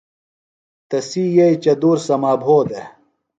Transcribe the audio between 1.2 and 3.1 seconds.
یئیئۡیۡ چدُور سما بھودےۡ۔